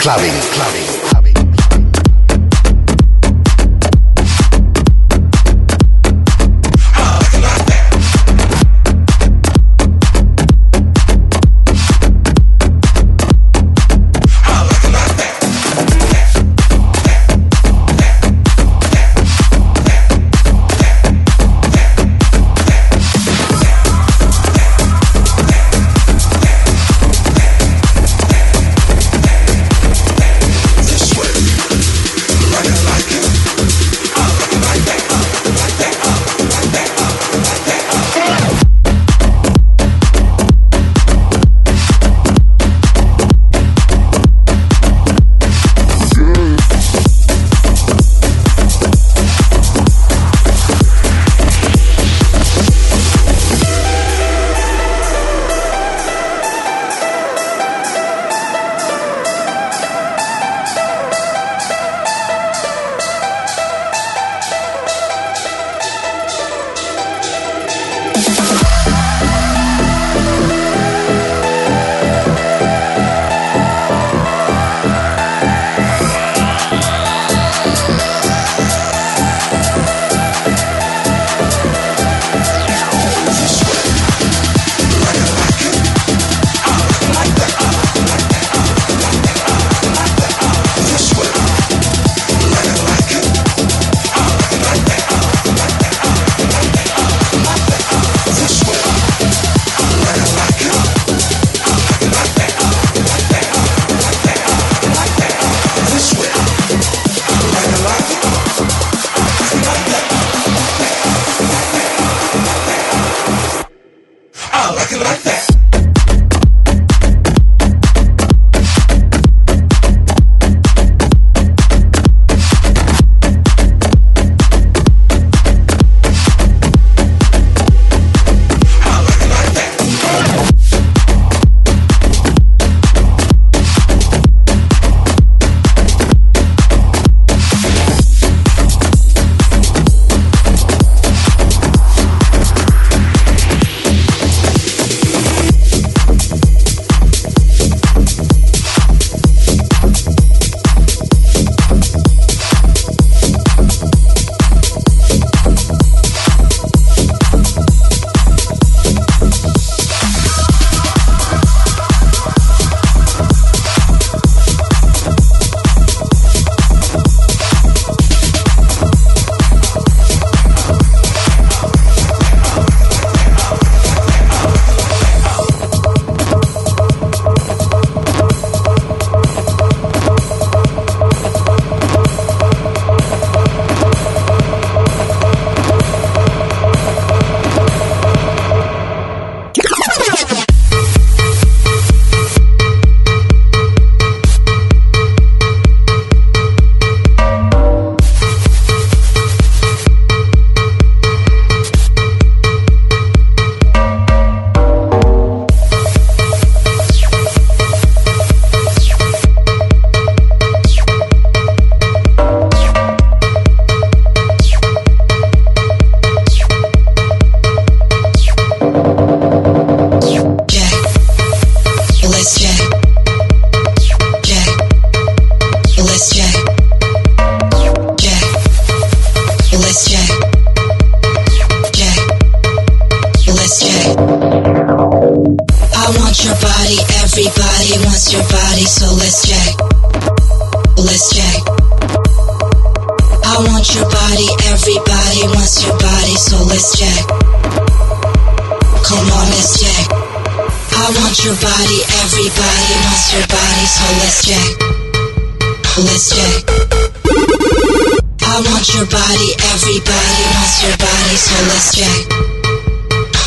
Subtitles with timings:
[0.00, 0.40] Clubbing.
[0.52, 0.97] Clubbing.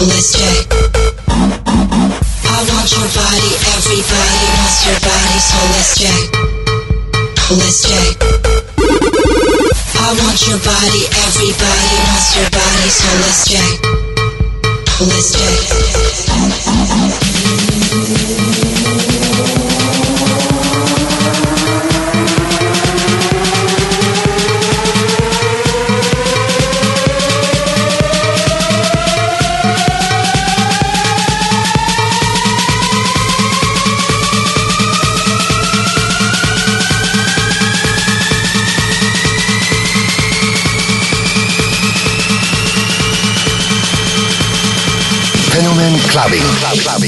[0.01, 0.65] holistic.
[1.30, 6.21] I want your body, everybody wants your body's holistic.
[7.45, 8.13] Holistic.
[10.01, 13.74] I want your body, everybody wants your body's holistic.
[14.98, 16.00] Holistic.
[46.11, 46.43] clubbing.
[46.83, 47.00] clubbing.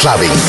[0.00, 0.39] clubbing.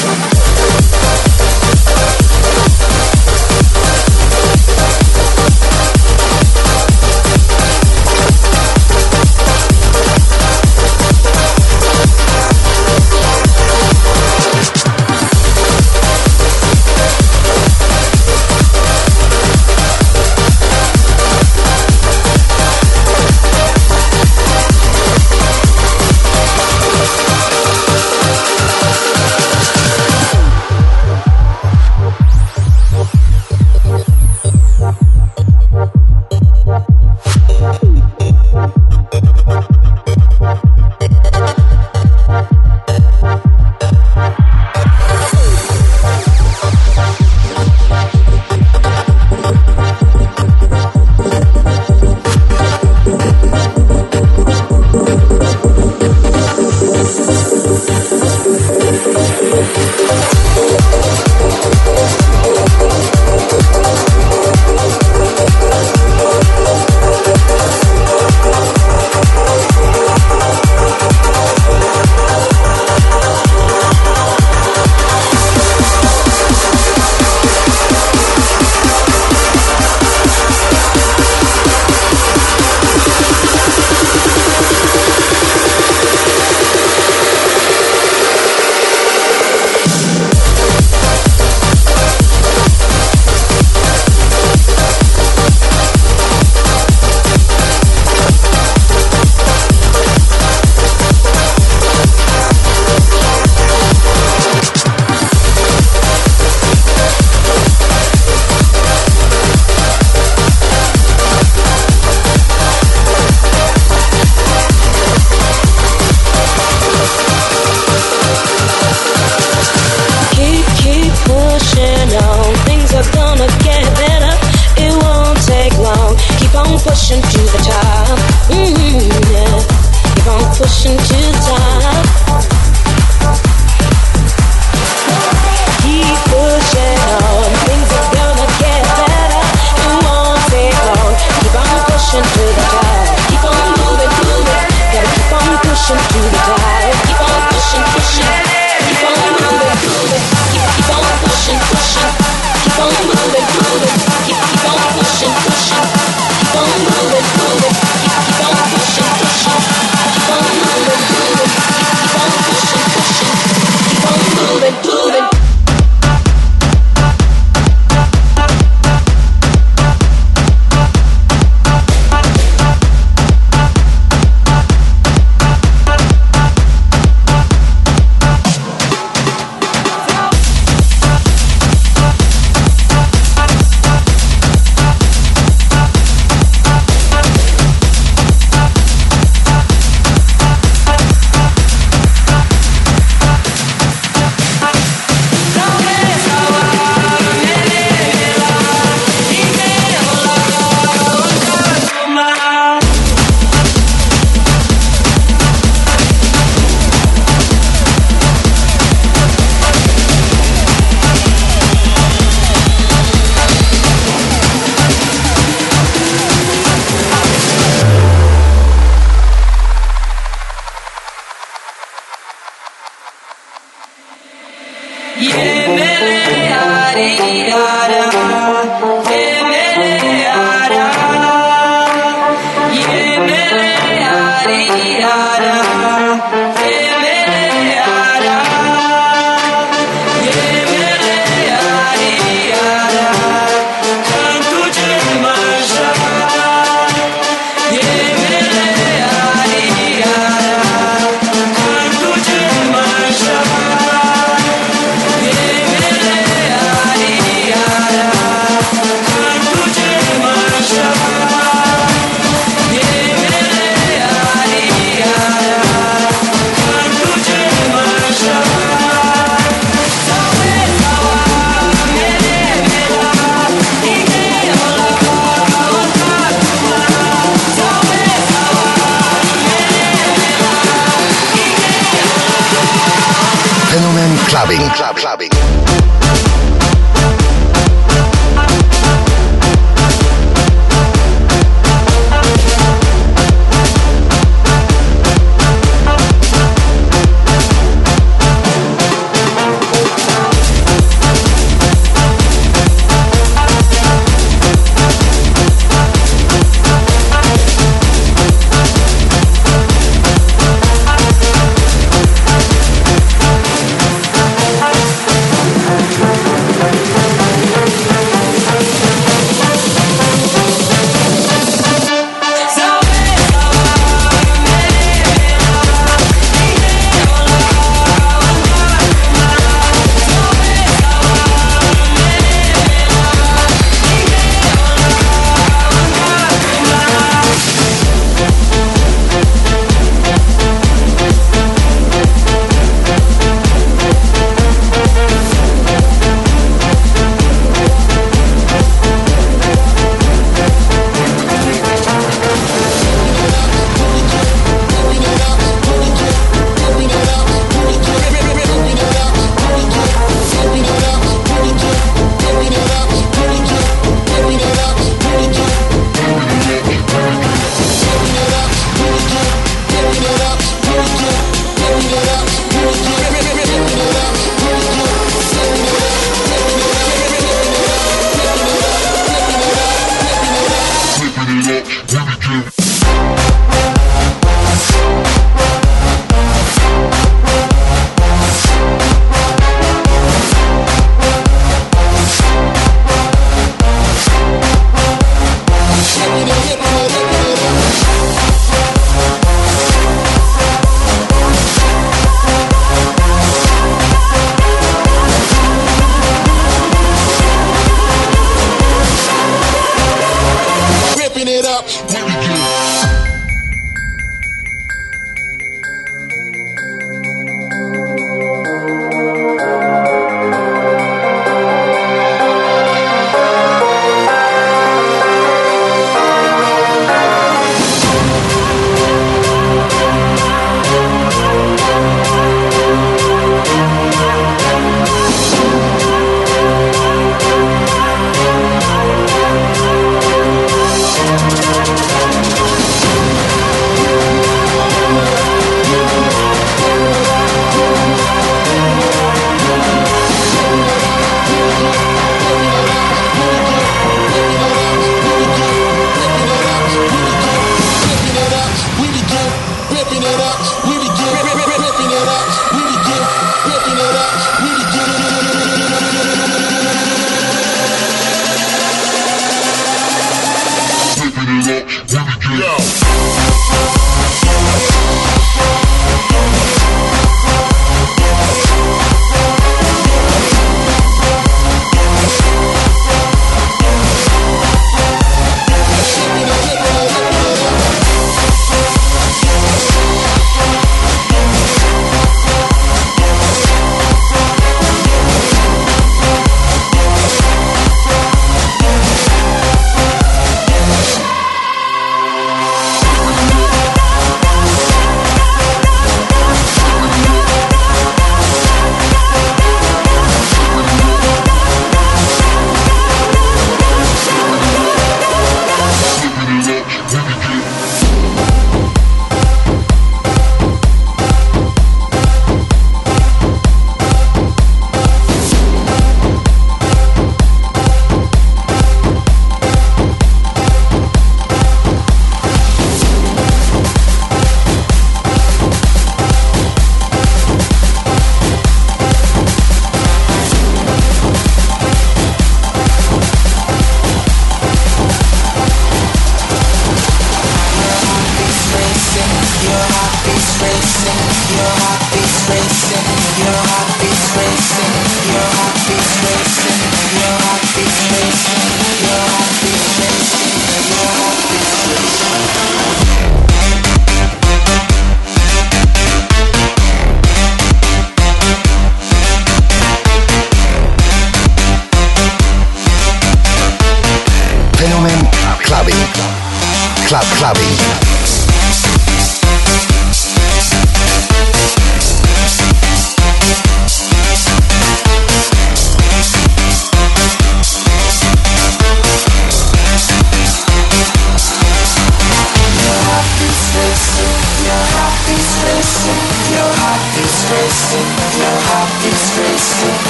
[411.32, 411.66] it up.
[411.66, 412.71] Here we go.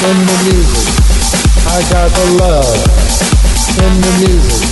[0.00, 0.88] In the music.
[1.68, 2.72] I got the love
[3.84, 4.64] in the music.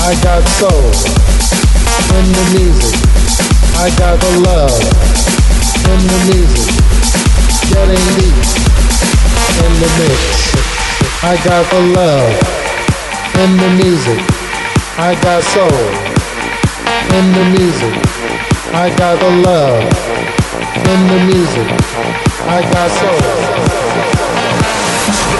[0.00, 0.88] I got soul
[2.16, 2.96] in the music.
[3.76, 4.80] I got the love
[5.92, 6.72] in the music.
[7.68, 8.38] Getting deep
[9.60, 10.20] in the mix.
[11.20, 12.32] I got the love
[13.36, 14.20] in the music.
[14.96, 15.84] I got soul
[17.12, 17.94] in the music.
[18.72, 19.84] I got the love
[20.92, 21.68] in the music.
[22.48, 23.75] I got soul.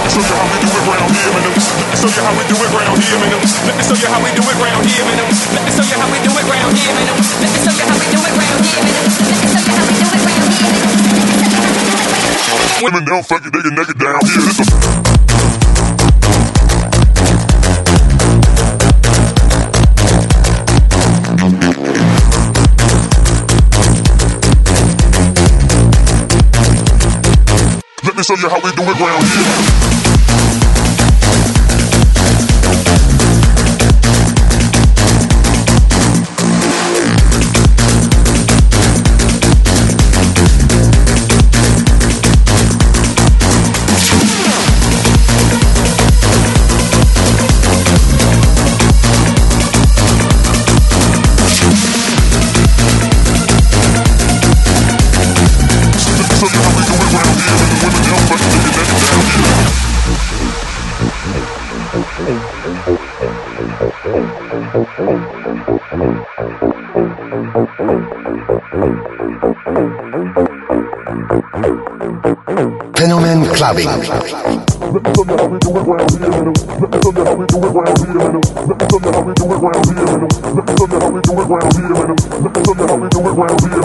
[0.07, 1.43] Let me show you how we do it round here, man.
[1.43, 1.59] Let me
[1.99, 3.27] show you how we do it round here, man.
[3.27, 5.19] Let me show you how we do it round here, man.
[5.19, 5.35] Let me
[5.75, 7.11] show you how we do it round here, man.
[7.11, 9.03] Let me show you how we do it round here, man.
[9.03, 9.11] Let me
[9.51, 10.79] show you how we do it round here, man.
[12.87, 14.47] Women don't fuck it, they get naked down here.
[28.17, 29.96] This a show you how we do it round here.
[73.73, 73.99] Fenomen
[81.23, 81.86] Clubbin'.
[82.17, 83.77] Let me show you how we do it round here.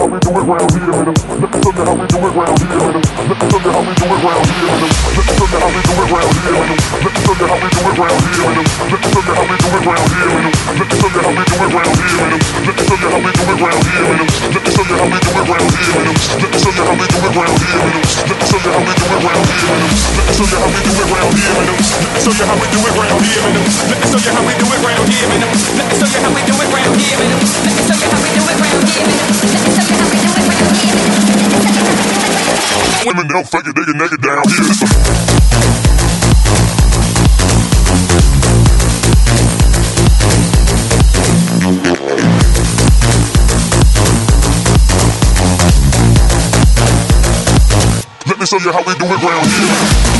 [0.00, 1.14] how we do it round here, man.
[1.40, 3.00] Let me show you how we do it round here, man.
[3.20, 4.90] Let me show you how we do it round here, man.
[5.00, 6.80] Let me show you how we do it round here, man.
[7.00, 8.60] Let me show you how we do it round here, man.
[8.80, 8.98] Let
[10.80, 12.46] me show you how we do it round here, man.
[14.40, 14.96] Let me show you
[16.60, 18.04] how we do it round here, man.
[18.10, 19.06] Let me show you how we do
[20.90, 21.76] it round here, man.
[21.80, 23.64] Let me show you how we do it round here, man.
[23.90, 25.40] Let me show you how we do it round here, man.
[25.40, 27.29] Let me show you how we do it round here, man.
[33.06, 35.20] Women don't fuck it, they get naked down here.
[48.26, 50.19] Let me show you how we do it round here.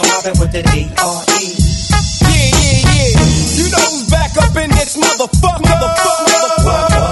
[0.00, 1.44] I'm mobbing with the D.R.E.
[2.24, 3.20] Yeah, yeah, yeah.
[3.60, 5.60] You know who's back up in this motherfucker.
[5.60, 7.04] Motherfucker, motherfucker.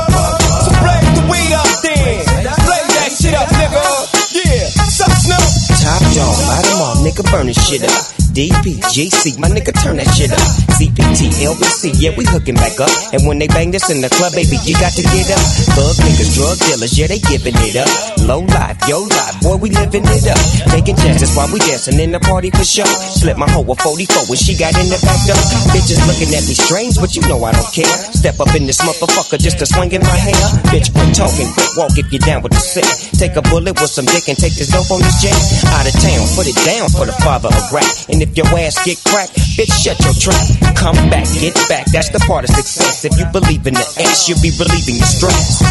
[0.64, 2.24] So blaze the weed up then.
[2.64, 3.84] Blaze that shit up, nigga.
[4.32, 4.72] Yeah.
[4.88, 5.44] Suck Snoop.
[5.84, 8.17] Top dog, light 'em all, nigga, burn this shit up.
[8.38, 10.38] DPGC, my nigga, turn that shit up.
[10.78, 12.86] CPT, LBC, yeah, we hooking back up.
[13.10, 15.42] And when they bang this in the club, baby, you got to get up.
[15.74, 17.90] Thug niggas, drug dealers, yeah, they giving it up.
[18.30, 20.38] Low life, yo life, boy, we living it up.
[20.70, 22.86] Taking chances while we dancing in the party for sure.
[22.86, 25.42] Slip my hoe a 44 when she got in the back door.
[25.74, 27.90] Bitches looking at me strange, but you know I don't care.
[28.14, 30.38] Step up in this motherfucker just to swing in my hair.
[30.70, 32.86] Bitch, quit talking, quick walk if you're down with the sick.
[33.18, 35.34] Take a bullet with some dick and take this dope on this jet.
[35.74, 37.90] Out of town, put it down for the father of rap.
[38.06, 40.76] And if your ass get cracked, bitch, shut your trap.
[40.76, 43.04] Come back, get back, that's the part of success.
[43.04, 45.62] If you believe in the ass, you'll be relieving your stress.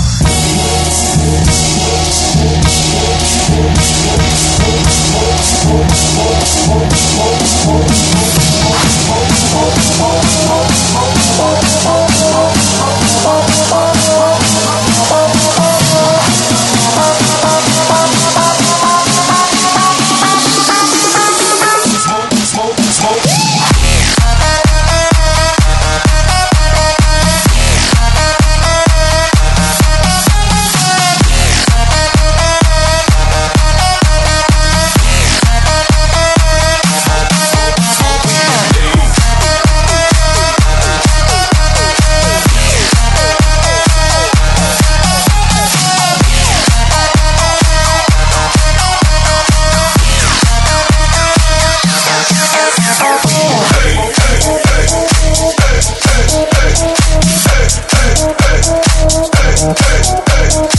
[60.38, 60.77] Fenomen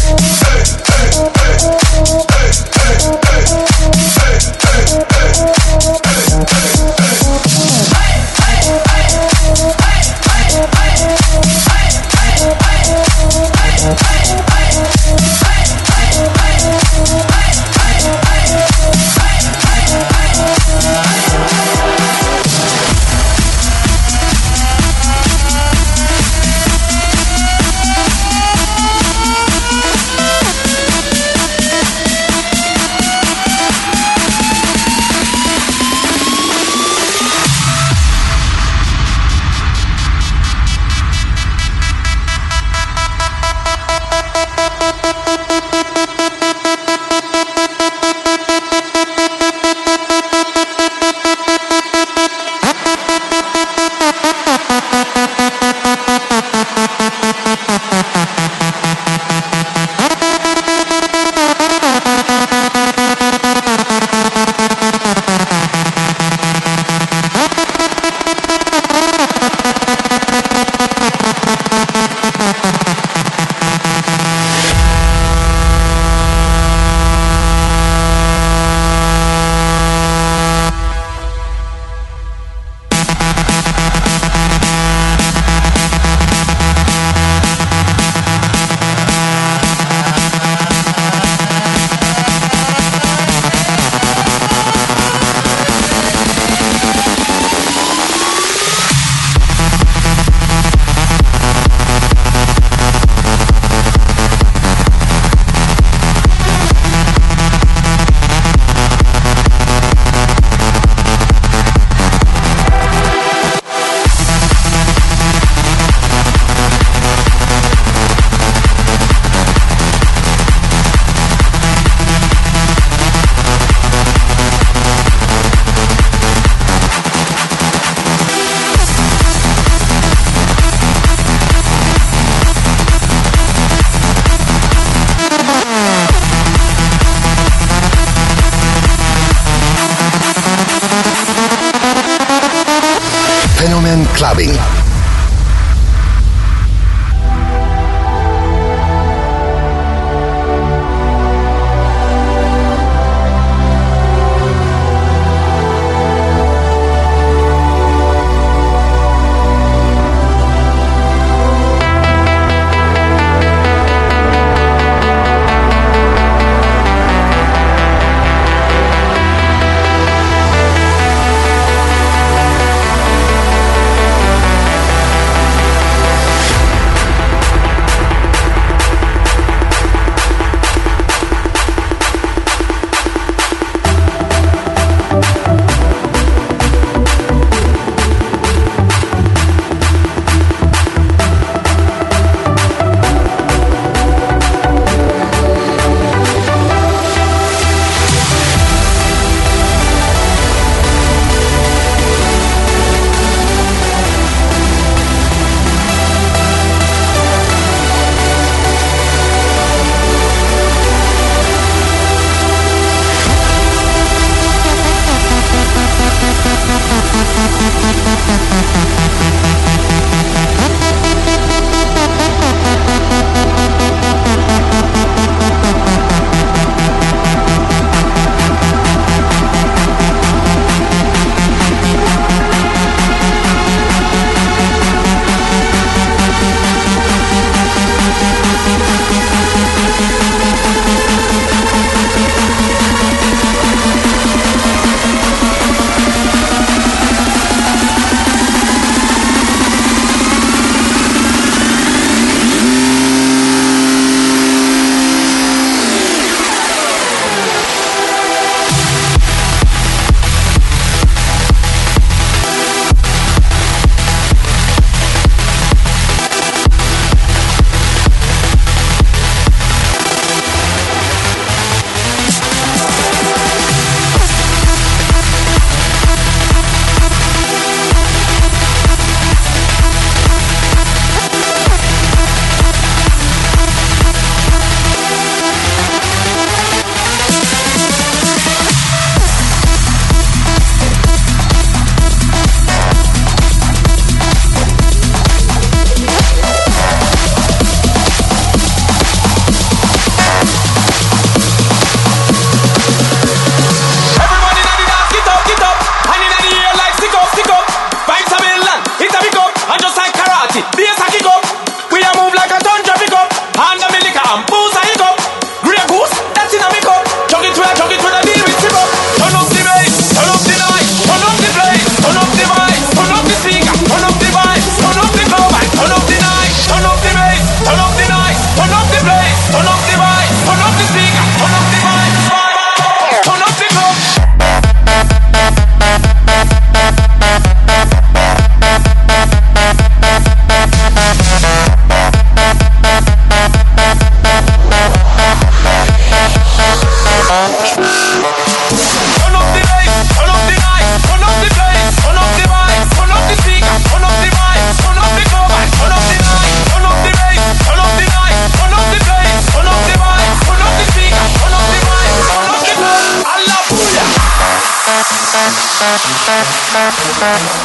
[367.18, 367.58] clubbing.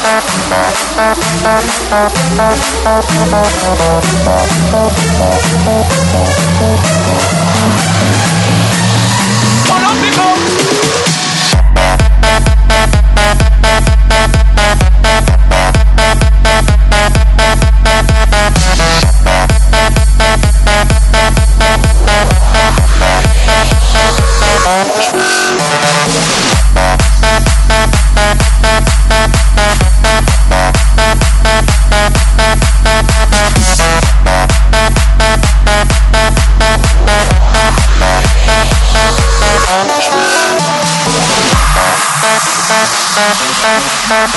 [44.06, 44.28] Club